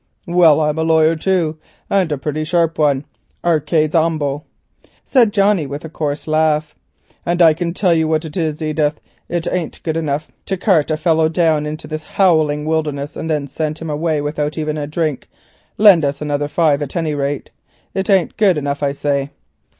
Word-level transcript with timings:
"Well 0.25 0.59
I'm 0.61 0.79
a 0.79 0.83
lawyer 0.83 1.15
too 1.15 1.59
and 1.87 2.11
a 2.11 2.17
pretty 2.17 2.43
sharp 2.43 2.79
one—arcades 2.79 3.93
ambo," 3.93 4.45
said 5.05 5.31
Johnnie 5.31 5.67
with 5.67 5.85
a 5.85 5.89
coarse 5.89 6.25
laugh; 6.25 6.73
"and 7.23 7.39
I 7.39 7.53
tell 7.53 7.93
you 7.93 8.07
what 8.07 8.25
it 8.25 8.35
is, 8.35 8.63
Edith, 8.63 8.99
it 9.29 9.47
ain't 9.51 9.83
good 9.83 9.95
enough 9.95 10.31
to 10.47 10.57
cart 10.57 10.89
a 10.89 10.97
fellow 10.97 11.29
down 11.29 11.67
in 11.67 11.77
this 11.87 12.01
howling 12.01 12.65
wilderness 12.65 13.15
and 13.15 13.29
then 13.29 13.47
send 13.47 13.77
him 13.77 13.91
away 13.91 14.21
without 14.21 14.57
a 14.57 14.87
drink; 14.87 15.29
lend 15.77 16.03
us 16.03 16.19
another 16.19 16.47
fiver 16.47 16.85
at 16.85 16.95
any 16.95 17.13
rate. 17.13 17.51
It 17.93 18.09
ain't 18.09 18.37
good 18.37 18.57
enough, 18.57 18.81
I 18.81 18.93
say." 18.93 19.29